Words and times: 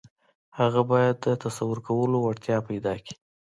هغه 0.59 0.81
بايد 0.91 1.15
د 1.21 1.27
تصور 1.43 1.77
کولو 1.87 2.17
وړتيا 2.21 2.57
پيدا 2.69 2.93
کړي. 3.03 3.13